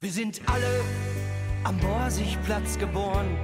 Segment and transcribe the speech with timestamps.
[0.00, 0.84] Wir sind alle
[1.64, 3.36] am Borsigplatz geboren,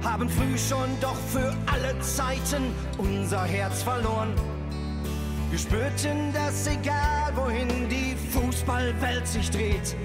[0.00, 4.32] haben früh schon doch für alle Zeiten unser Herz verloren.
[5.50, 9.96] Wir spürten, dass egal wohin die Fußballwelt sich dreht,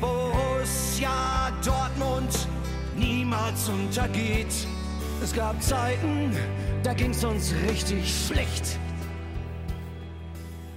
[0.00, 2.48] Borussia Dortmund
[2.96, 4.66] niemals untergeht.
[5.22, 6.34] Es gab Zeiten,
[6.82, 8.78] da ging's uns richtig schlecht.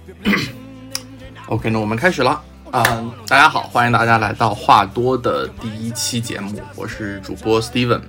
[0.04, 1.78] Wir blicken in den OK，那
[2.70, 8.00] 嗯，大家好，欢迎大家来到话多的第一期节目，我是主播 Steven。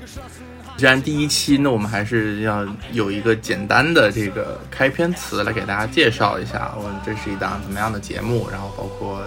[0.75, 9.21] 既然第一期，那我们还是要有一个简单的这个开篇词来给大家介绍一下，我这是一档怎么样的节目，然后包括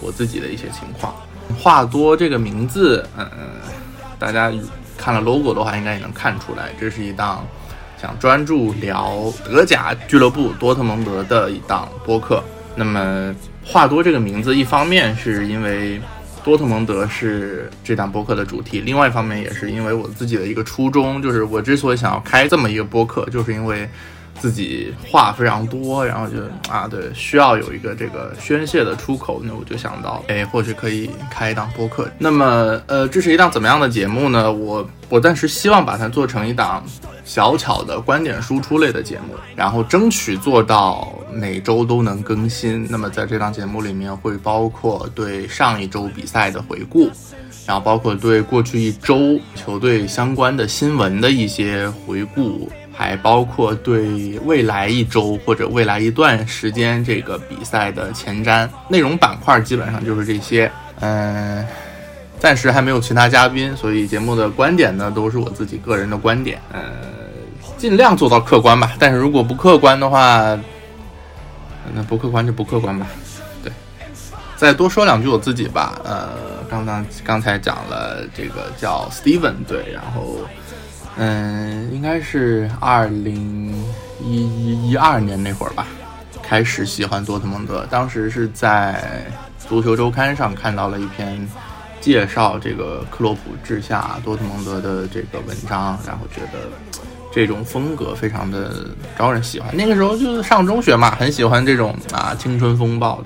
[0.00, 1.14] 我自己的一些情况。
[1.58, 3.28] 话多这个名字，嗯，
[4.18, 4.50] 大家
[4.96, 7.46] 看了 logo 的话，应该也能看出来，这是一档
[8.00, 12.42] 想专注聊德甲俱乐部多特蒙德的一档播客。
[12.76, 13.34] 那么
[13.64, 16.00] 话多这个名字，一方面是因为
[16.42, 23.88] 多特蒙德是这档播客的主题，另外一方面也是因为我自己的一个初衷，就是我之所以想要开这么一个播客，就是因为
[24.40, 26.38] 自己话非常多，然后就
[26.72, 32.10] 啊对，需要有一个这个宣泄的出口，那我就想到，哎，或许可以开一档播客。
[32.18, 34.50] 那么呃，这是一档怎么样的节目呢？
[34.50, 36.82] 我我暂时希望把它做成一档
[37.22, 42.86] 小巧的观点输出类的节目，然后争取做到每周都能更新。
[42.88, 47.10] 那么在这档节目里面会包括对上一周比赛的回顾，
[47.66, 52.70] 然后包括对过去一周球队相关的新闻的一些回顾，
[53.00, 58.68] 还包括对未来一周或者未来一段时间这个比赛的前瞻。
[58.90, 60.70] 内容板块基本上就是这些。
[61.00, 61.66] 嗯。
[62.38, 66.80] 暂时还没有其他嘉宾，所以节目的观点呢都是我自己个人的观点，呃，
[67.76, 68.92] 尽量做到客观吧。
[68.98, 70.58] 但是如果不客观的话，
[71.94, 73.06] 那不客观就不客观吧。
[73.62, 73.70] 对，
[74.56, 76.00] 再多说两句我自己吧。
[76.02, 76.30] 呃，
[76.70, 80.38] 刚刚刚才讲了这个叫 Steven，对，然后
[81.16, 83.72] 嗯，应该是二零
[84.22, 85.86] 一一一二年那会儿吧，
[86.42, 87.86] 开始喜欢多特蒙德。
[87.90, 89.26] 当时是在
[89.58, 91.48] 足球周刊上看到了一篇。
[92.00, 96.70] 介绍这个克洛普治下多特蒙德的这个文章，然后觉得
[97.30, 98.86] 这种风格非常的
[99.18, 99.76] 招人喜欢。
[99.76, 103.22] 那个时候就是上中学嘛，很喜欢这种啊青春风暴，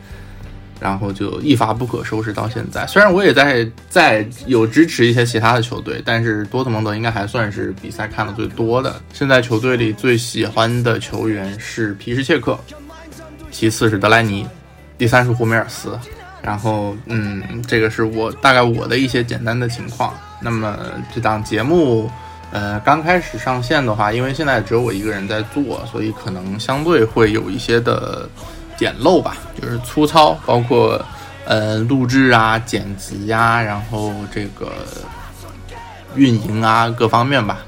[0.85, 2.87] 然后就一发不可收拾到现在。
[2.87, 9.01] 虽然我也在在有支持一些其他的球队，但是多特蒙德应该还算是比赛看的最多的。
[9.11, 12.59] 现在球队里最喜欢的球员是皮什切克，
[13.51, 14.47] 其次是德莱尼，
[14.99, 15.99] 第三是胡梅尔斯。
[16.43, 20.13] 然后，嗯，这个是我大概我的一些简单的情况。
[20.43, 20.79] 那么
[21.15, 22.11] 这档节目，
[22.53, 28.29] 呃，刚开始上线的话，因为现在只有我一个人在做，所以可能相对会有一些的
[28.77, 31.05] 简陋吧，就是粗糙，包括
[31.45, 34.73] 呃录制啊、剪辑呀，然后这个
[36.15, 37.59] 运营啊各方面吧，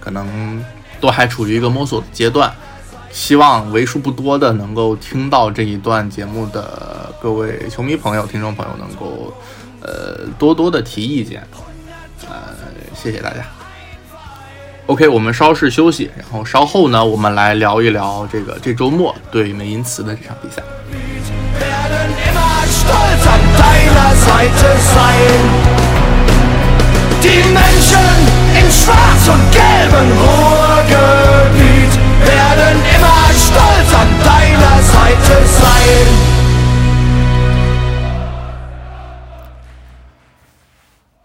[0.00, 0.64] 可能
[1.00, 2.52] 都还处于一个摸索的阶段。
[3.10, 9.32] 希望为数不多的能够听到这一段节目的各位球迷朋友、听众朋友能够，
[9.80, 11.42] 呃，多多的提意见，
[12.28, 12.54] 呃，
[12.94, 13.57] 谢谢大家。
[14.88, 20.62] OK，我们稍事休息，然后稍后呢，我们来聊一聊这个这周末对美因茨的这场比赛。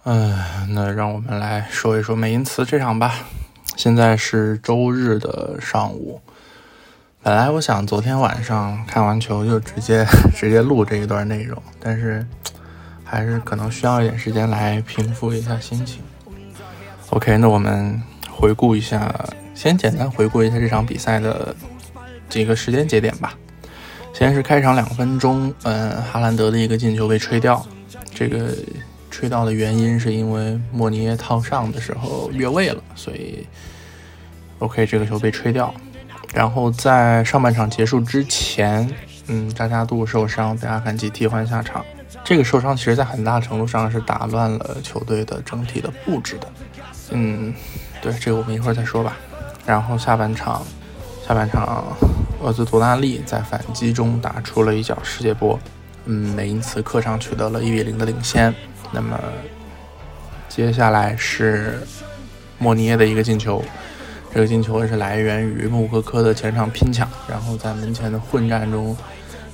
[0.03, 0.35] 嗯，
[0.75, 3.15] 那让我们来说一说美因茨这场吧。
[3.75, 6.21] 现在是周日的上午。
[7.21, 12.25] 本来我想昨天晚上看完球就直接 直接录这一段内容，但是
[13.03, 16.01] 还是可能需要一点时间来平复一下心情。
[17.09, 19.13] OK，那我们回顾一下，
[19.55, 21.55] 先简单回顾一下这场比赛的
[22.27, 23.33] 几个时间节点吧。
[24.13, 27.65] 先是开场两分钟，嗯，哈兰德的一个进球被吹掉，
[28.13, 28.53] 这个
[29.13, 33.45] 吹到的原因是因为莫尼耶套上的时候越位了，所以
[34.57, 35.71] OK 这个球被吹掉。
[36.33, 38.91] 然后在上半场结束之前，
[39.27, 41.85] 嗯，扎加杜受伤被阿坎吉替换下场。
[42.23, 46.47] 这个受伤其实在很大程度上是打乱了球队的整体的布置的。
[47.11, 47.53] 嗯，
[48.01, 49.15] 对，这个我们一会儿再说吧。
[49.63, 50.65] 然后下半场，
[51.27, 51.85] 下半场，
[52.41, 55.59] 厄兹图纳利在反击中打出了一脚世界波，
[56.05, 58.51] 嗯，梅因茨客场取得了一比零的领先。
[58.93, 59.19] 那么
[60.47, 61.79] 接下来是
[62.59, 63.63] 莫尼耶的一个进球，
[64.31, 68.95] 这个进球也是来源于穆科科的前场拼抢，然后在门前的混战中，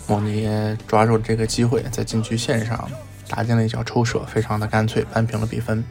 [0.08, 2.90] 莫尼耶抓住这个机会，在禁区线上
[3.30, 5.84] 打进了一脚抽射，非常的干脆，扳平了比分。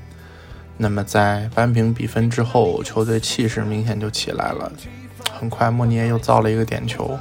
[0.77, 4.71] 那么在扳平比分之后，球队气势明显就起来了。
[5.33, 7.19] 很快，莫尼耶又造了一个点球，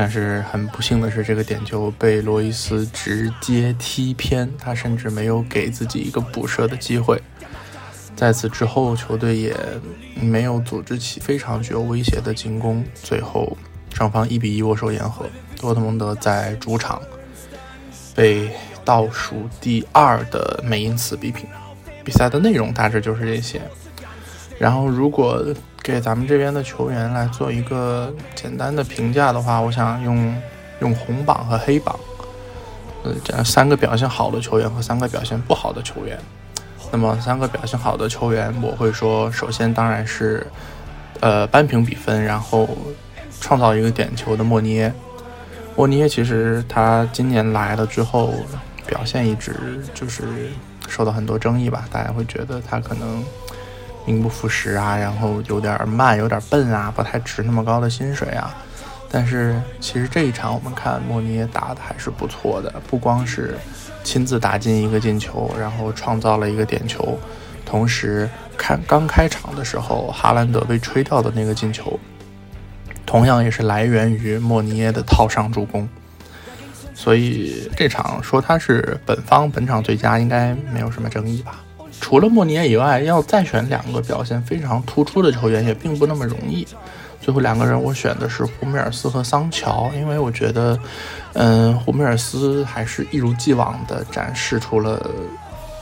[0.00, 7.20] 但是很不幸的是，这个点球被罗伊斯直接踢偏，他甚至没有给自己一个补射的机会。
[8.14, 9.52] 在此之后，球队也
[10.14, 13.58] 没有组织起非常具有威胁的进攻，最后
[13.92, 15.26] 双方一比一握手言和。
[15.60, 17.02] 多特蒙德在主场
[18.14, 18.52] 被
[18.84, 21.48] 倒数第二的美因茨逼平。
[22.04, 23.60] 比赛的内容大致就是这些。
[24.60, 25.44] 然后，如果
[25.88, 30.42] 给咱们这边的球员来做一个简单的评价的话，我想用
[30.80, 31.98] 用红榜和黑榜，
[33.04, 36.18] 呃，这样三个表现好的球员和三个表现不好的球员。
[36.92, 40.46] 那么，三个表现好的球员，我会说，首先当然是
[41.20, 42.68] 呃扳平比分，然后
[43.40, 44.92] 创造一个点球的莫尼耶。
[45.74, 48.34] 莫尼耶其实他今年来了之后，
[48.86, 50.22] 表现一直就是
[50.86, 51.86] 受到很多争议吧。
[51.90, 53.24] 大家会觉得他可能
[54.08, 58.56] 名不副实啊，然后有点慢，有点笨啊，不太值那么高的薪水啊。
[59.10, 63.58] 但是其实这一场我们看莫尼耶打的还是不错的，不光是
[64.02, 67.18] 亲自打进一个进球，然后创造了一个点球，
[67.66, 68.26] 同时
[68.56, 72.00] 看刚开场的时候哈兰德被吹掉的那个进球。
[73.04, 75.86] 同样也是来源于莫尼耶的套上助攻，
[76.94, 81.60] 所以这场说他是本方本场最佳，应该没有什么争议吧？
[82.00, 86.66] 除了莫尼耶以外，要再选两个表现非常突出的球员也并不那么容易。
[87.20, 90.78] 最后两个人我选的是胡梅尔斯和桑乔，因为我觉得，
[91.34, 95.00] 嗯，胡梅尔斯还是一如既往的展示出了。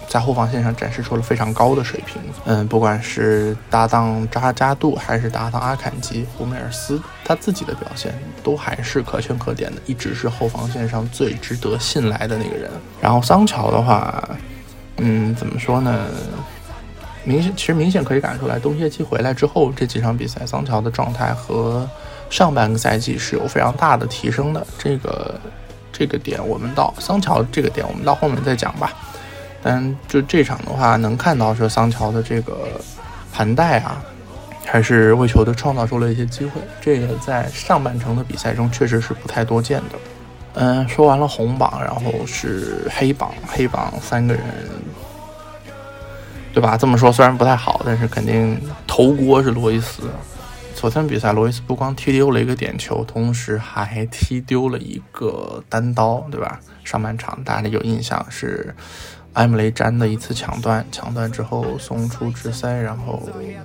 [0.08, 12.70] 在后防线上展示出了非常高的水平，嗯，不管是搭档扎扎杜还是搭档阿坎吉、胡梅尔斯，他自己的表现都还是可圈可点的，一直是后防线上最值得信赖的那个人。
[13.00, 14.30] 然后桑乔的话，
[14.98, 16.06] 嗯，怎么说呢？
[17.25, 21.88] 明显，其实明显可以感受出来，冬歇期回来之后这几场比赛，桑乔的状态和
[22.31, 24.64] 上半个赛季是有非常大的提升的。
[24.78, 25.34] 这个
[25.93, 28.93] 这个点，我们到桑乔这个点，我们到后面再讲吧。
[29.60, 32.69] 但就这场的话，能看到说桑乔的这个
[33.32, 34.00] 盘带啊，
[34.64, 36.60] 还是为球队创造出了一些机会。
[36.81, 39.99] 这个在上半程的比赛中确实是不太多见的。
[40.54, 43.32] 嗯，说完了红榜，然后是黑榜。
[43.46, 44.44] 黑榜三个人，
[46.56, 46.74] 对吧？
[46.74, 50.04] 这么说虽然不太好，但是肯定头锅是罗伊斯。
[50.74, 56.58] 昨天比赛，罗伊斯不光踢丢了一个点球，同时还踢丢了一个单刀，对吧？
[56.82, 58.74] 上半场大家有印象是。
[59.34, 63.22] 埃姆雷詹的一次抢断，抢断之后送出直塞，然后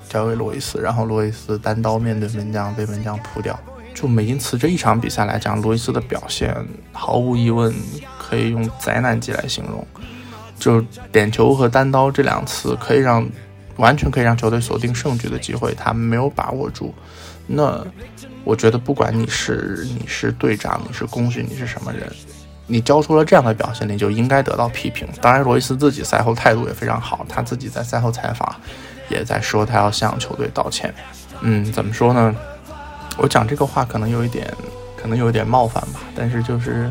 [0.09, 3.57] 交给罗伊斯，然后罗伊斯单刀面对门将被门将扑掉。
[3.93, 6.53] 就美因茨这一场比赛来讲，罗伊斯的表现
[6.91, 7.73] 毫无疑问
[8.19, 9.87] 可以用灾难级来形容。
[10.61, 10.79] 就
[11.11, 13.27] 点球和单刀这两次可以让
[13.77, 16.93] 完全可以让球队锁定胜局的机会，他没有把握住。
[17.47, 17.83] 那
[18.43, 22.07] 我觉得不管你是你是队长，你是功勋，你是什么人。
[22.67, 25.05] 你交出了这样的表现，你就应该得到批评。
[25.19, 28.55] 当然，罗伊斯自己赛后态度也非常好，他自己在赛后采访
[29.09, 30.93] 也在说他要向球队道歉。
[31.41, 32.33] 嗯，怎么说呢？
[33.17, 34.47] 我讲这个话可能有一点，
[34.95, 35.99] 可能有一点冒犯吧。
[36.15, 36.89] 但是就是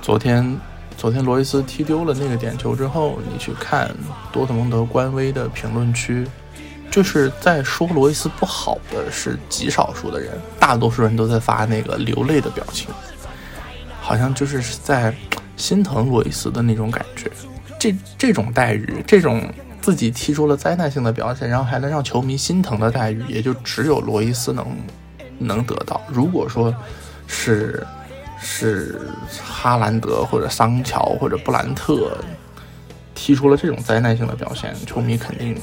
[0.00, 0.56] 昨天，
[0.96, 3.94] 昨天罗伊斯踢丢了那个点球之后，你去看
[4.32, 6.26] 多特蒙德官微的评论区，
[6.90, 12.88] 就是在说罗伊斯不好的是极少数的人，大多数人都在发那个流泪的表情。
[14.00, 15.14] 好像就是在
[15.56, 17.30] 心疼罗伊斯的那种感觉，
[17.78, 24.66] 这这种待遇，这种自己踢出了灾难性的表现，然后还能让球迷心疼的待遇，也就只有罗伊斯能
[25.38, 26.00] 能得到。
[26.08, 26.74] 如果说
[27.26, 27.86] 是
[28.44, 29.00] 是
[29.42, 32.16] 哈兰德或者桑乔或者布兰特
[33.14, 35.58] 踢出了这种灾难性的表现，球迷肯定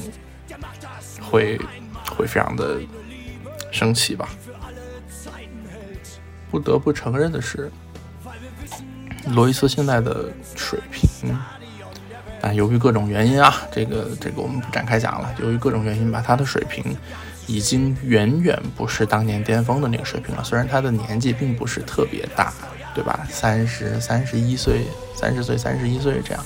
[1.20, 1.58] 会
[2.10, 2.78] 会非常的
[3.70, 4.28] 生气吧。
[6.50, 7.70] 不得不承认的是。
[9.28, 11.32] 罗伊斯现在的水平，
[12.40, 15.32] 啊，由于各种原因啊，这个这个我们不展开讲了。
[15.38, 16.84] 由于各种原因吧，他的水平
[17.46, 20.42] 已经远远不是当年巅峰的那个水平了。
[20.42, 22.52] 虽然他的年纪并不是特别大，
[22.94, 23.26] 对吧？
[23.30, 26.44] 三十三十一岁，三十岁三十一岁这样，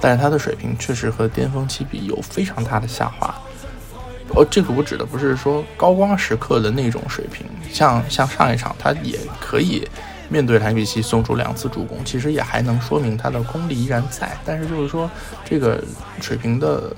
[0.00, 3.34] 但是他的水平确实和巅峰期比有非常大的下滑。
[4.34, 9.86] 哦，这个我指的不是说高光时刻的那种水平，像像上一场他也可以。
[10.28, 14.34] 面对莱比锡送出两次助攻，其实也还能说明他的功力依然在。
[14.46, 15.10] 但是就是说，
[15.44, 15.84] 这个
[16.22, 16.90] 水平的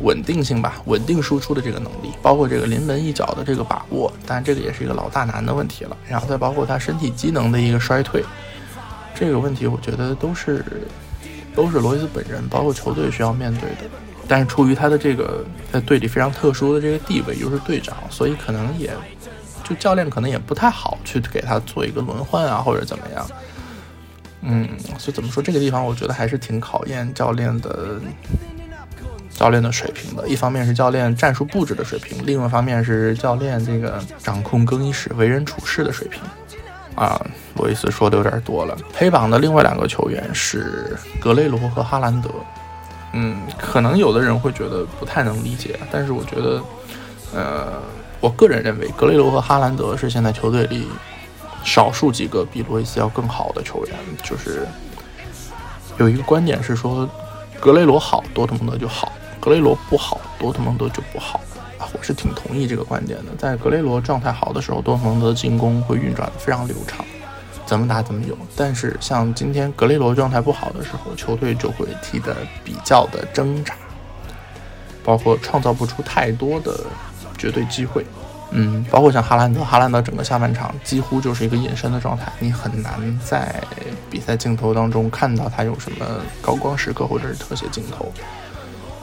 [0.00, 5.96] 稳定性吧，稳定输出的这个能力，包括这个临门一脚的这个把握，当然这个也是一个老大难的问题了。
[6.08, 8.22] 然后再包括他身体机能的一个衰退，
[9.14, 10.64] 这个问题我觉得都是
[11.54, 13.90] 都是罗伊斯本人，包括球队需要面对的。
[14.28, 18.92] 但是出于他的这个在队里非常特殊的这个地位，又是队长，所以可能也
[19.64, 23.26] 就教练可能也不太好去给他做一个轮换啊，或者怎么样。
[24.42, 24.68] 嗯，
[24.98, 28.00] 所以怎么说这个地方，我觉得还是挺考验教练的。
[29.38, 36.20] 教练的水平的，一方面是教练战术布置的水平，另一方面是教练这个掌控更衣室为人处事的水平。
[36.96, 38.76] 啊，罗伊斯说的有点多了。
[38.92, 42.28] 黑榜的另外两个球员是格雷罗和哈兰德。
[43.12, 46.60] 嗯，可能有的人会觉得不太能理解，但是我觉得，
[47.32, 47.80] 呃，
[48.18, 50.88] 我个人认为格雷罗和哈兰德是现在球队里
[51.62, 53.94] 少数几个比罗伊斯要更好的球员。
[54.24, 54.66] 就是
[55.96, 57.08] 有一个观点是说，
[57.60, 59.12] 格雷罗好，多特蒙德就好。
[59.48, 61.40] 格雷罗不好，多特蒙德就不好
[61.78, 61.88] 啊！
[61.94, 63.34] 我是挺同意这个观点的。
[63.38, 67.02] 在格雷罗状态好的时候，多特蒙德进攻会运转的非常流畅，
[67.64, 68.36] 怎么打怎么有。
[68.54, 73.74] 但是像今天格雷罗状态不好的时候，球队就会踢得比较的挣扎，
[75.02, 76.80] 包括创造不出太多的
[77.38, 78.04] 绝对机会。
[78.50, 83.62] 嗯，包括像哈兰德，哈兰德整个下半场几乎就是一个隐身的状态，你很难在
[84.10, 86.04] 比赛镜头当中看到他有什么
[86.42, 88.12] 高光时刻或者是特写镜头。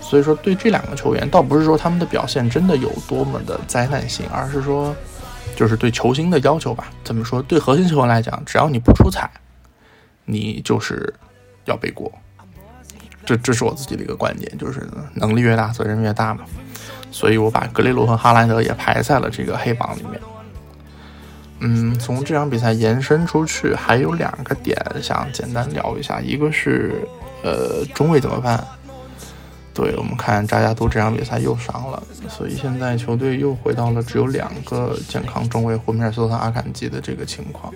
[0.07, 4.95] 所以说，对这两个球员，倒不是说他们的表现真的有多么的灾难性，而是说，
[5.55, 6.91] 就是对球星的要求吧。
[7.03, 7.41] 怎么说？
[7.41, 9.27] 对核心球员来讲，只要你不出彩，
[10.23, 11.11] 你就是
[11.65, 12.11] 要背锅。
[13.25, 16.41] 这这是我自己的一个观点，就是能力越大，责任越大嘛。
[17.09, 20.21] 所以我把格雷罗和哈兰德也排在了这个黑榜里面。
[21.61, 27.07] 嗯，从这场比赛延伸出去，还有两个点想简单聊一下，一个是
[27.43, 28.63] 呃中卫怎么办？
[29.75, 37.73] 对我们看扎加杜这场比赛又伤了，所以现在球队又回到了只有两个健康中卫，霍米尔斯和阿坎吉的这个情况。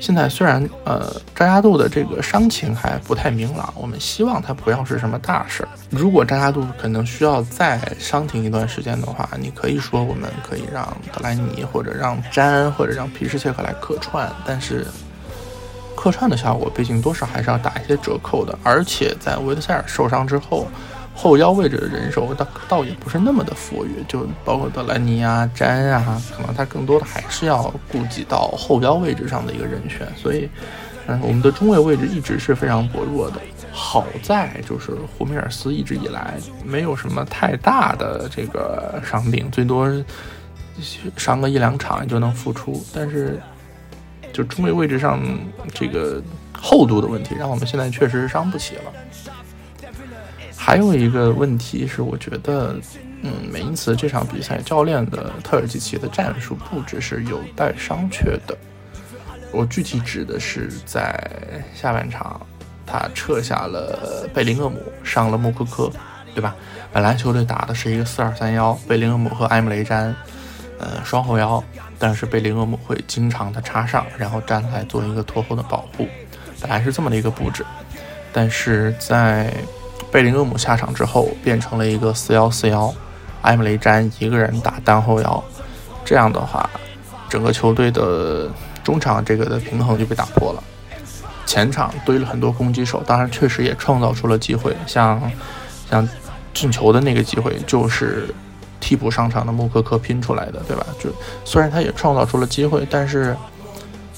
[0.00, 5.68] 现在虽然呃扎加杜的这个伤情还不太明朗，我们希望他不要是什么大事儿。
[5.88, 14.84] 如果扎加杜可能需要再伤停一段时间的话，你可以说我们可以让德莱尼或者让詹或者让皮什切克来客串，但是
[15.94, 20.66] 客串的效果毕竟多少还是要打一些折扣的，而且在维特塞尔受伤之后。
[21.14, 30.06] 后腰位置的人手倒倒也不是那么的富裕，就包括德兰尼啊、詹啊，可能他更多的还是要顾及到后腰位置上的一个人选。
[30.16, 30.48] 所以，
[31.06, 33.36] 嗯，我们的中卫位置一直是非常薄弱的。
[33.76, 39.88] 好在就是胡梅尔斯一直以来没有什么太大的这个伤病，最多
[41.16, 42.84] 伤个一两场就能复出。
[42.94, 43.40] 但是，
[44.32, 45.20] 就中卫位置上
[45.72, 48.82] 这个厚度的问题，让我们现在确实伤不起了。
[50.64, 52.74] 还有一个问题是，我觉得，
[53.20, 58.56] 嗯，美因茨这场比赛教练的特尔基奇的战术布置是有待商榷的。
[59.52, 61.14] 我具体指的是在
[61.74, 62.40] 下半场，
[62.86, 65.92] 他撤下了贝林厄姆，上了穆科科，
[66.34, 66.56] 对吧？
[66.94, 70.16] 本来球队打的是一个四二三幺，贝林厄姆和埃姆雷詹，
[70.78, 71.62] 呃，双后腰，
[71.98, 76.08] 但是贝林厄姆会经常的插上，然后站来做一个拖后的保护，
[76.58, 77.66] 本来是这么的一个布置，
[78.32, 79.52] 但是在
[80.14, 82.94] 贝林厄姆下场之后，变成了一个四幺四幺，
[83.42, 85.42] 埃姆雷詹一个人打单后腰，
[86.04, 86.70] 这样的话，
[87.28, 88.48] 整个球队的
[88.84, 90.62] 中场这个的平衡就被打破了。
[91.44, 95.20] 前场堆了很多攻击手，当然确实也创造出了机会，像
[95.90, 96.08] 像
[96.52, 98.32] 进球的那个机会就是
[98.78, 100.86] 替补上场的穆科科拼出来的，对吧？
[101.00, 101.10] 就
[101.44, 103.36] 虽然他也创造出了机会，但是，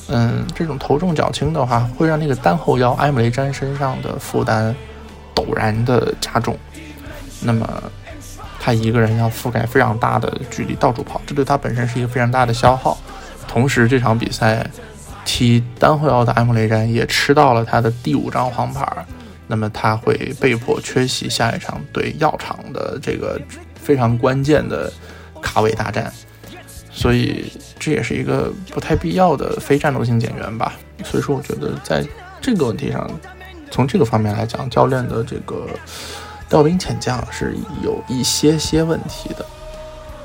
[0.08, 4.76] 嗯，这种头重脚轻的话，会让那个单后腰埃姆雷詹身上的负担。
[5.36, 6.58] 陡然的加重，
[7.42, 7.82] 那么
[8.58, 12.98] 他一个人要覆盖非常大的距离到处跑，这对他本身是一个非常大的消耗。
[13.46, 14.68] 同时，这场比赛
[15.24, 18.84] 踢单后腰的埃姆雷詹也吃到了他的第五张黄牌，
[19.46, 23.40] 那么他会被迫缺席下一场对药厂的这个
[23.74, 24.92] 非常关键的
[25.42, 26.12] 卡位大战，
[26.90, 30.72] 所以这也是一个不太必要的非战斗性减员吧。
[31.04, 32.04] 所以说，我觉得在
[32.40, 33.08] 这个问题上。
[33.70, 35.66] 从这个方面来讲，教练的这个
[36.48, 39.44] 调兵遣将是有一些些问题的。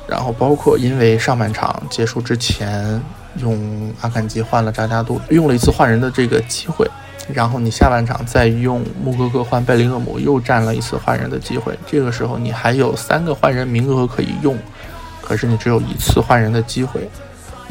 [0.08, 3.02] 然后包括因为上半场结束之前
[3.38, 6.86] 用阿坎吉换了扎加杜，用了一次换人的这个机会，
[7.34, 11.78] 然后你下半场再用穆哥哥换贝林厄姆，又占了一次换人的机会。
[11.88, 14.58] 这个时候你还有三个换人名额可以用，
[15.22, 17.10] 可是你只有一次换人的机会。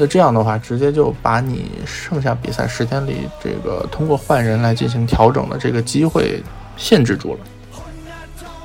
[0.01, 6.43] 那这样的话，直接就把你剩下比赛时间里这个通过换人来进行调整的这个机会
[6.75, 7.41] 限制住了。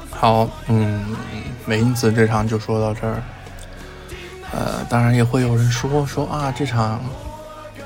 [0.10, 1.04] 好，嗯，
[1.66, 3.22] 梅因茨这场就说到这儿。
[4.54, 7.04] 呃，当然也会有人说说啊，这场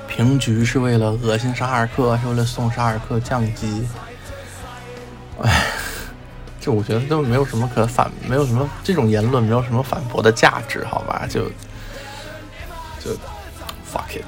[0.08, 3.84] 平局是为了恶心沙尔克，是为了送沙尔克降级。
[5.42, 5.64] 哎，
[6.60, 11.26] 就我觉得都没有什么可反，没有什么这种言论没有什么反驳的价值，好吧？
[11.28, 11.46] 就
[13.00, 13.18] 就
[13.92, 14.24] fuck it。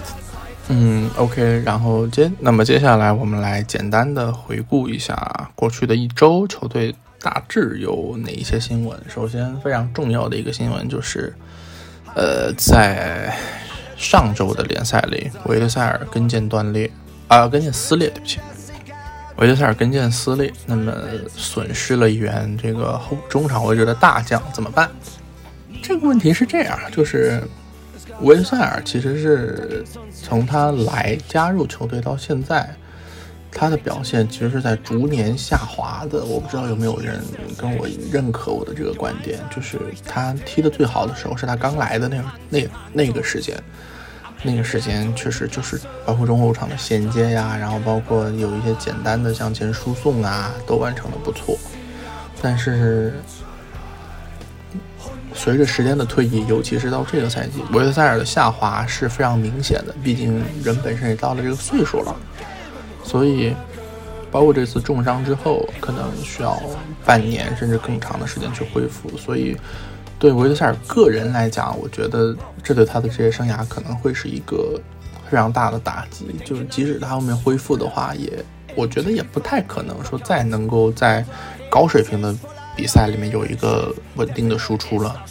[0.70, 1.62] 嗯，OK。
[1.66, 8.98] 然后接，那么接下来我们来简单的回顾一下过去的一周球队大致有哪一些新闻。
[9.08, 11.34] 首先，非常重要的一个新闻就是。
[12.14, 13.34] 呃，在
[13.96, 16.92] 上周的联赛里，维德塞尔跟腱断裂
[17.30, 18.42] 啊，跟腱撕裂，对不起，
[19.38, 20.94] 维德塞尔跟腱撕裂，那么
[21.34, 24.92] 损失了一员这个后中场位置的大将，怎么办？
[25.82, 27.42] 这个问题是这样，就是
[28.22, 32.70] 维德塞尔其实是从他来加入球队到现在。
[33.54, 37.20] 他的表现其实是在逐年下滑的，我不知道有没有人
[37.58, 43.62] 跟我认可我的这个观点，就是他踢的最好的时候是他刚来的那那那个时间，
[44.42, 51.58] 那个时间确实就是包括中后场的衔接呀，然后包括有一些简单的向前输送啊，都完成的不错。
[52.42, 53.14] 但是
[55.34, 62.16] 随着时间的推移，尤其是到这个赛季，维特塞尔的下滑是非常明显的，毕竟人本身也到了这个岁数了。
[63.04, 63.54] 所以，
[64.30, 66.62] 包括这次重伤之后，可能需要
[67.06, 69.18] 半年甚至更长的时间去恢复。
[69.18, 69.58] 所以，
[70.20, 74.80] 对维特塞尔个人来讲，我觉得这对他的职业生涯可能会是一个
[75.30, 76.28] 非常大的打击。
[76.46, 78.32] 就是即使他后面恢复的话，也
[78.76, 81.26] 我觉得也不太可能说再能够在
[81.70, 82.34] 高水平的
[82.82, 85.24] 比赛里面有一个稳定的输出了。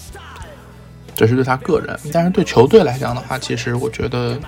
[1.16, 4.38] 这是对他个人，但是对球队来讲的话，其实我觉得，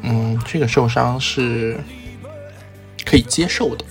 [0.00, 1.76] 嗯，这个受伤是。
[3.06, 3.82] 可以接受的，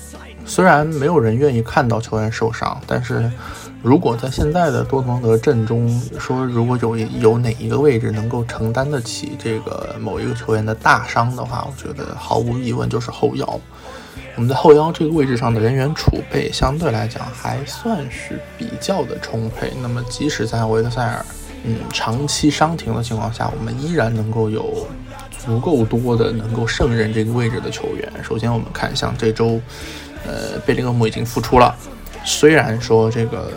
[0.45, 3.31] 虽然没有人愿意看到球员受伤，但是
[3.81, 13.59] 如果在现在的多特蒙德阵中说，如果有有哪一个位置能够承担得起这个某一个球员的大伤的话，我觉得毫无疑问就是后腰。
[14.36, 19.71] 我们在后腰这个位置上的人员储备相对来讲还算是比较的充沛。
[19.81, 21.25] 那么即使在维特塞尔
[21.63, 24.87] 嗯长期伤停的情况下，我们依然能够有。
[25.39, 28.11] 足够多的能够胜任这个位置的球员。
[28.22, 29.61] 首先，我们看像这周，
[30.25, 31.74] 呃，贝林厄姆已经复出了。
[32.25, 33.50] 虽然说这个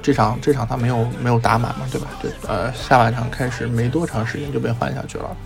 [0.00, 2.06] 这场这场他没有没有打满嘛，对吧？
[2.22, 5.36] 对，呃，下半场开始没多长时间就被换下去了。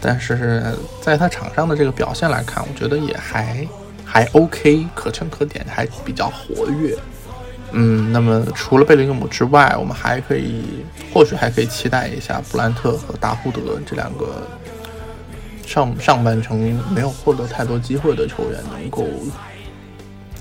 [0.00, 3.64] 但是在他场上的这个表现来看，我觉得也还
[4.10, 6.96] 还 OK，可圈可点，还比较活跃。
[7.72, 10.64] 嗯，那么除了贝林厄姆之外，我们还可以
[11.14, 14.46] 或许还可以期待一下布兰特和达胡德这两个。
[15.64, 19.06] 上上半程没有获得太多机会的球员，能够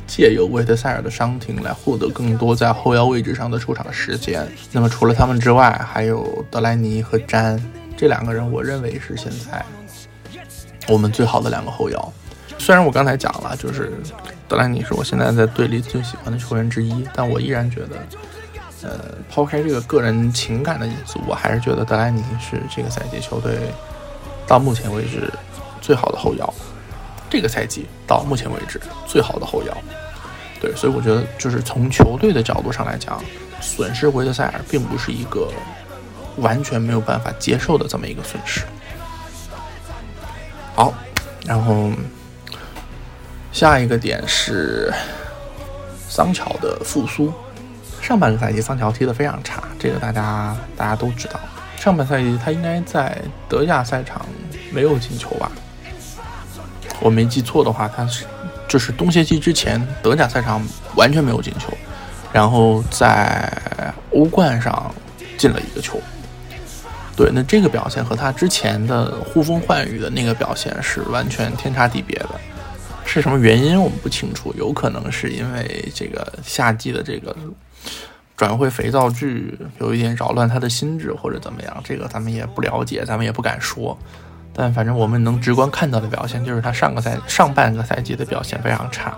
[0.08, 4.47] 借由维特塞尔的伤停来获得更多在后腰位置上的出场时间。
[4.71, 7.63] 那么除了他们之外，还有德莱尼和詹
[7.95, 9.63] 这两个人，我认为是现在
[10.88, 12.13] 我们最好的两个后腰。
[12.60, 13.91] 虽然我刚才讲了，就是
[14.48, 17.98] 德莱尼是我现在在队里最喜欢的球员之一，但我依然觉得，
[18.84, 19.00] 呃，
[19.32, 23.58] 抛开这个个人情感的因素，我还是觉得德莱尼是这个赛季球队。
[24.45, 25.32] 到目前为止，
[25.80, 26.54] 最好的后腰，
[27.30, 29.78] 这个赛季到目前为止最好的后腰，
[30.60, 33.24] 对，所以我觉得就是从球队的角度上来讲，
[33.62, 35.52] 损失维德塞尔并不是一个
[36.38, 38.62] 完全没有办法接受的这么一个损失。
[40.74, 40.91] 好，
[41.45, 41.91] 然后
[43.51, 44.93] 下一个点是
[46.07, 47.33] 桑乔的复苏。
[48.01, 51.39] 上半个赛季桑乔踢得非常差，这个大家大家都知道。
[51.77, 54.25] 上半赛季他应该在德甲赛场
[54.71, 55.51] 没有进球吧？
[57.01, 58.25] 我没记错的话，他是
[58.67, 60.62] 就是冬歇期之前德甲赛场
[60.95, 61.71] 完全没有进球，
[62.31, 63.51] 然后在
[64.12, 64.93] 欧冠上
[65.38, 65.99] 进了一个球。
[67.15, 72.29] 对，那这个表现和他之前的呼风唤雨的那个表现是完全天差地别的。
[73.05, 77.35] 是什么原因我们不清楚，有可能是因为这个夏季的这个。
[78.35, 83.97] 转会肥皂剧有一点扰乱他的心智，或者怎么样，这个咱们也不了解，咱们也不敢说。
[84.53, 89.17] 但反正我们能直观看到的表现，就是他上个赛上半个赛季的表现非常差。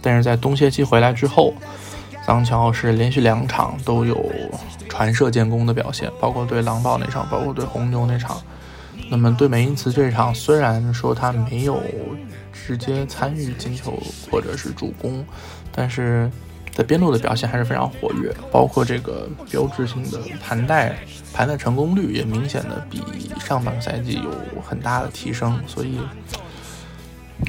[0.00, 1.52] 但是在冬歇期回来之后，
[2.24, 4.30] 桑乔是连续两场都有
[4.88, 8.40] 传射建功的表现，包括对狼堡那场，包括对红牛那场。
[9.10, 11.82] 那么对梅因茨这场，虽然说他没有
[12.66, 13.98] 直接参与进球
[14.30, 15.24] 或者是助攻，
[15.72, 16.30] 但是。
[16.72, 20.96] 在边路的表现还是非常活跃，包括这个标志性的盘带
[21.32, 23.02] 盘带成功率也明显的比
[23.40, 25.98] 上半个赛季有很大的提升，所以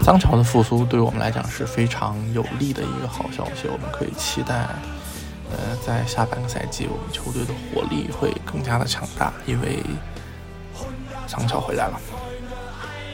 [0.04, 3.68] 桑乔的复苏对我们来讲是非常有利的一个好消息。
[3.72, 4.68] 我们可以期待
[5.52, 9.84] 呃，在下半个赛季我们球队的火力会更加的强大，因为
[11.28, 12.02] 桑乔回来了。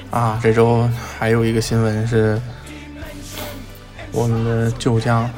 [0.09, 2.41] 啊，这周还有一个新闻是，
[4.11, 5.29] 我们的旧将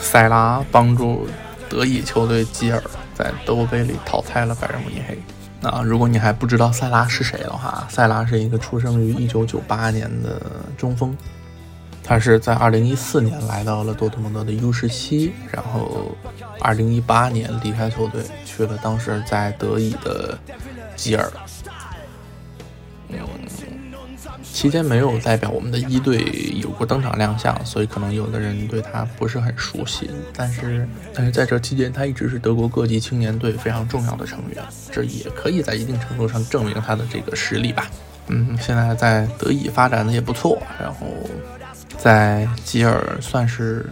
[0.00, 1.26] 塞拉帮助
[1.68, 2.82] 德乙球队基尔
[3.14, 5.18] 在德国杯里淘汰了拜仁慕尼黑。
[5.60, 10.40] 那如果你还不知道塞拉是谁的话，塞拉是一个出生于1998年的
[10.78, 11.16] 中锋，
[12.04, 16.16] 他是在2014年来到了多特蒙德的 U17，然后
[16.60, 20.38] 2018年离开球队去了当时在德乙的
[20.94, 21.30] 基尔。
[24.56, 26.24] 期间没有代表我们的一队
[26.62, 30.10] 有过登场亮相，所以可能有的人对他不是很熟悉。
[30.34, 37.86] 但是，但是在这期间，他一直是德国各级青年队非常重要的成员，这也可以在一定程度上证明他的这个实力吧。
[38.28, 41.06] 嗯，现在在德乙发展的也不错，然后
[41.98, 43.84] 在吉尔算是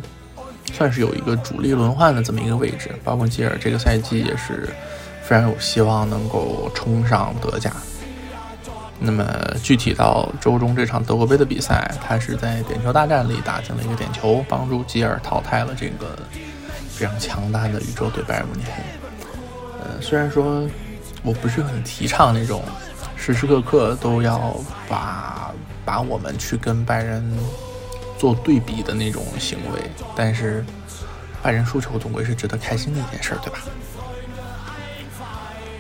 [0.73, 4.71] 算是有一个主力轮换的这么一个位置，包括吉尔这个赛季也是
[5.23, 7.71] 非常有希望能够冲上德甲。
[9.05, 9.25] 那么
[9.63, 16.19] 具体到周中这场德国杯的比赛，他是在点球大战里打进了一个点球，帮助吉尔淘汰了这个
[16.89, 18.83] 非常强大的宇宙队拜仁慕尼黑。
[19.81, 20.67] 呃，虽然说
[21.23, 22.63] 我不是很提倡那种
[23.17, 24.57] 时时刻刻都要
[24.89, 25.53] 把
[25.85, 27.23] 把我们去跟拜仁
[28.19, 30.65] 做对比的那种行为，但是
[31.43, 33.59] 拜仁输球总归是值得开心的一件事，对吧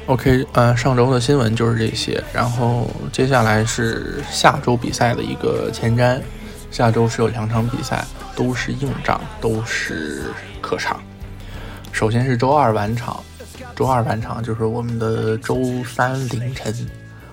[0.06, 6.20] ？OK，呃，上周的新闻就是这些，然后接下来是下周比赛的一个前瞻。
[6.70, 10.24] 下周是有两场比赛，都是硬仗，都是
[10.60, 11.00] 客场。
[11.92, 13.22] 首先是周二晚场，
[13.76, 16.74] 周二晚场就是我们的周三凌晨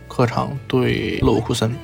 [0.07, 1.75] 客场对勒沃库森。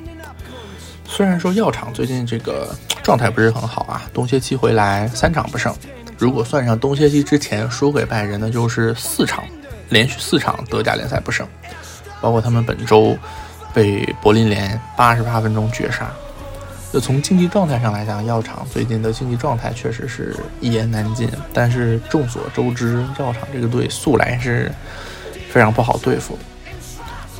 [1.04, 2.72] 虽然说药厂最近这个
[3.02, 5.74] 状态不是很好啊，冬歇期回来三场不胜，
[6.16, 9.42] 如果算上冬歇期之前输给拜仁的，就是四场。
[9.88, 11.46] 连续四场德甲联赛不胜，
[12.20, 13.16] 包括他们本周
[13.72, 16.10] 被柏林联八十八分钟绝杀。
[16.90, 21.30] 就从竞技状态上来讲，药厂最近的竞技状态确实是一言难尽。
[21.52, 24.72] 但是众所周知，药厂这个队素来是
[25.50, 26.38] 非常不好对付。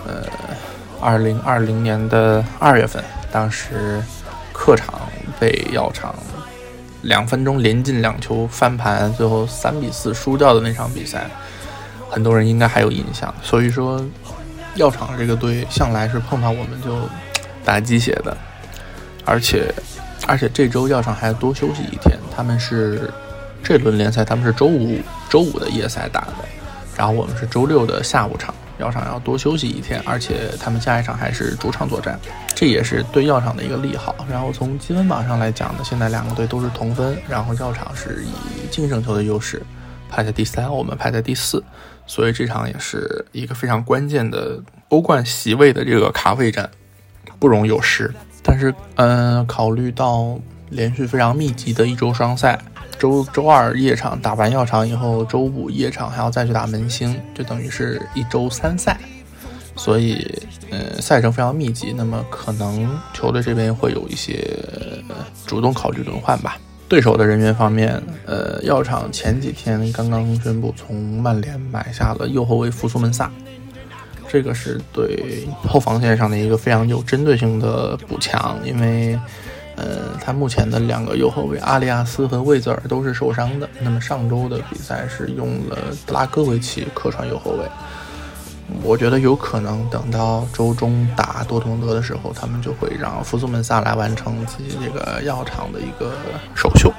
[0.07, 0.23] 呃，
[1.01, 4.03] 二零二零年的二月份，当时
[4.53, 5.01] 客场
[5.41, 6.15] 被药厂
[7.01, 11.27] 两分钟连进两球翻盘，最后三比四输掉的那场比赛。
[12.09, 14.05] 很多人应该还有印象，所以说，
[14.75, 16.99] 药厂这个队向来是碰到我们就
[17.65, 18.37] 打鸡血的，
[19.25, 19.73] 而且
[20.27, 23.11] 而且这周药厂还要多休息一天，他们是
[23.63, 26.45] 这轮联赛他们是周五周五的夜赛打的，
[26.97, 32.19] 然后我们是周六的下午场，药厂要多休息一天，而且他们下一场还是主场作战，
[32.55, 34.15] 这也是对药厂的一个利好。
[34.31, 39.63] 然后从积分榜上来讲呢，现在两个队都是同分，然后药厂是以净胜球的优势
[40.09, 41.63] 排在第三，我们排在第四。
[42.07, 46.71] 所以这场也是一个非常关键的欧冠席位的这个卡位战，
[47.39, 48.13] 不容有失。
[48.43, 50.39] 但是，嗯，考虑到
[50.71, 52.59] 连续非常密集的一周双赛，
[52.99, 58.99] 周周二夜场打完药厂以后，周五夜场还要再去打门兴，就等于是一周三赛。
[59.77, 60.27] 所以，
[60.71, 64.59] 嗯，赛程非常密集，那么可能球队这边会有一些
[65.47, 66.57] 主动考虑轮换吧。
[66.89, 73.31] 对手的人员方面，呃，药厂前几天刚刚宣布从曼联买下了右后卫福苏门萨，
[74.27, 79.19] 这个是对后防线上的一个非常有针对性的补强，因为，
[79.77, 87.59] 呃，他目前的两个右后卫阿里亚斯和魏泽尔都是受伤的，那么上周的比赛是用了德拉戈维奇客串右后卫。
[88.83, 96.13] 我觉得有可能等到周中打多特蒙德的时候，他们就会让福苏门萨来完成自己这个药厂的一个
[96.55, 96.93] 首秀。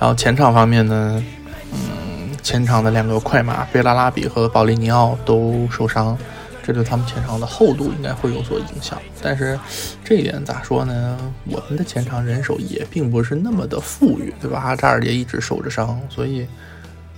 [0.00, 1.24] 然后前场方面呢，
[1.72, 6.18] 嗯，前场的两个快马贝拉拉比和保利尼奥都受伤，
[6.62, 8.98] 这对他们前场的厚度应该会有所影响。
[9.22, 9.58] 但是
[10.04, 11.16] 这一点咋说呢？
[11.44, 14.60] 我们的前场人手也并不是那么的富裕，对吧？
[14.60, 16.46] 阿扎尔也一直受着伤，所以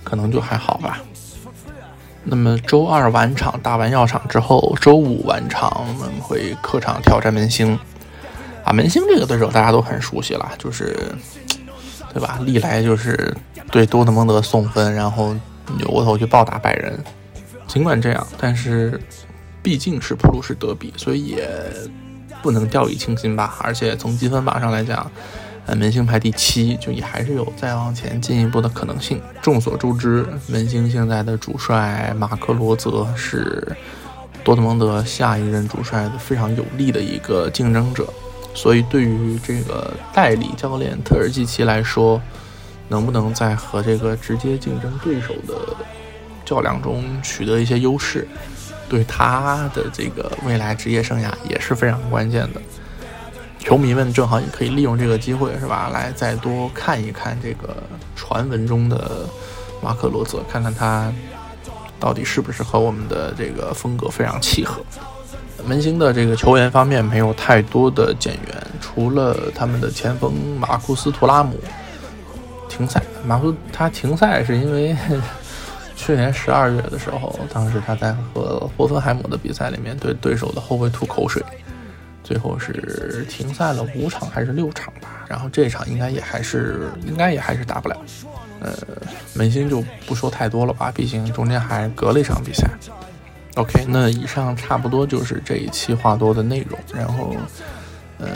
[0.03, 1.01] 可能就还好吧。
[2.29, 7.79] 那么周二晚场打完药厂之后，周五晚场我们会客场挑战门兴。
[8.65, 10.93] 啊，门兴这个对手大家都很熟悉了，就是，
[12.13, 12.37] 对吧？
[12.41, 13.33] 历来就是
[13.71, 15.33] 对多特蒙德送分，然后
[15.77, 16.99] 扭过头去暴打拜仁。
[17.65, 18.99] 尽管这样，但是
[19.63, 21.49] 毕竟是普鲁士德比，所以也
[22.41, 23.55] 不能掉以轻心吧。
[23.61, 25.09] 而且从积分榜上来讲。
[25.67, 29.21] 呃，门兴排第七，就也还是有再往前进一步的可能性。
[29.41, 33.75] 众所周知，门兴现在的主帅马克罗泽是
[34.45, 38.07] 多特蒙德下一任主帅的非常有力的一个竞争者，
[38.55, 42.21] 所以对于这个代理教练特尔季奇来说，
[42.87, 45.75] 能不能在和这个直接竞争对手的
[46.45, 48.25] 较量中取得一些优势，
[48.87, 52.61] 对他的这个未来职业生涯也是非常关键的。
[53.67, 55.89] 球迷们正好也可以利用这个机会，是吧？
[55.93, 57.75] 来再多看一看这个
[58.15, 59.25] 传闻中的
[59.83, 61.11] 马可罗泽，看看他
[61.99, 64.81] 到底是不是和我们的这个风格非常契合。
[65.65, 71.59] 门兴的这个球员方面没有太多的减员，除了他们的前锋马库斯·图拉姆
[72.69, 73.03] 停赛。
[73.25, 74.95] 马库他停赛是因为
[75.93, 81.43] 去年十二月的时候，当时他在和霍芬海姆的比赛里面对对手的后卫吐口水。
[82.27, 87.97] 最后是停赛了五场还是六场吧，然后这场应该也还是应该也还是打不了。
[88.59, 88.73] 呃，
[89.33, 92.67] 门兴就不说太多了吧，毕竟中间还隔了一场比赛。
[93.55, 96.77] OK，那以上差不多就是这一期话多的内容。
[96.93, 97.33] 然后，
[98.17, 98.27] 呃，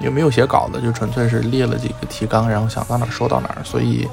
[0.00, 4.08] 也没有写稿子，就纯粹是列了几个提纲，然后想到哪说到哪，所以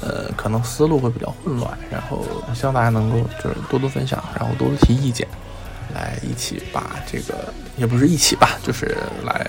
[0.00, 1.70] 呃，可能思路会比较混乱。
[1.88, 5.28] 然后希望大家能够就是多多分享，然后多多提意见。
[5.94, 9.46] 来一起把这个，也不是一起吧，就是来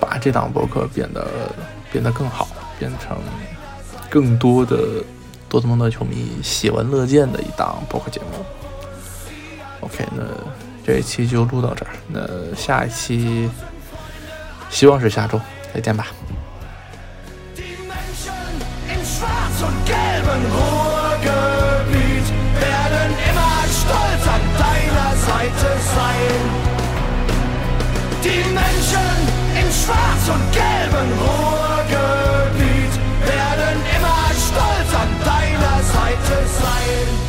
[0.00, 1.26] 把这档博客变得
[1.92, 3.16] 变得更好，变成
[4.10, 5.02] 更多的
[5.48, 8.44] 多特蒙德球迷喜闻乐见的一档博客节目。
[9.80, 10.22] OK，那
[10.84, 13.48] 这一期就录到这儿，那下一期
[14.70, 15.40] 希望是下周，
[15.72, 16.06] 再见吧。
[25.44, 26.40] Seite sein.
[28.24, 29.14] Die Menschen
[29.60, 37.23] in schwarz und gelben Ruhrgebiet werden immer stolz an deiner Seite sein.